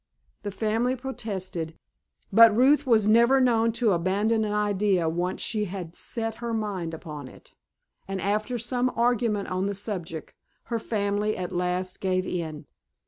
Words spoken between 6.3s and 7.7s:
her mind upon it,